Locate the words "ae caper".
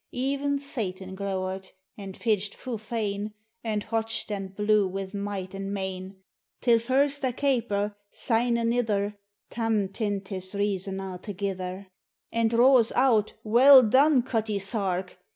7.23-7.95